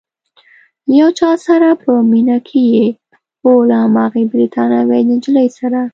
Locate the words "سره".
1.47-1.67, 5.57-5.81